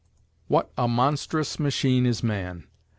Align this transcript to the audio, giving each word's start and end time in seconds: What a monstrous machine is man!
What 0.47 0.71
a 0.79 0.87
monstrous 0.87 1.59
machine 1.59 2.07
is 2.07 2.23
man! 2.23 2.65